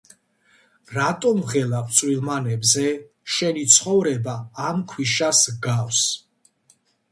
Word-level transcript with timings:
„რატომ 0.95 1.41
ვღელავთ 1.49 1.91
წვრილმანებზე?“ 1.97 2.87
„შენი 3.37 3.67
ცხოვრება 3.75 4.35
ამ 4.67 4.83
ქვიშას 4.95 5.45
ჰგავს. 5.55 6.05